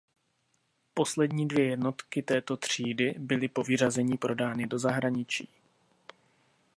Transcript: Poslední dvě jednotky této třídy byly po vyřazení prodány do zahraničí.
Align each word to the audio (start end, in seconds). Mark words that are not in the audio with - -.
Poslední 0.93 1.47
dvě 1.47 1.65
jednotky 1.65 2.21
této 2.21 2.57
třídy 2.57 3.15
byly 3.17 3.47
po 3.47 3.63
vyřazení 3.63 4.17
prodány 4.17 4.67
do 4.67 4.79
zahraničí. 4.79 5.49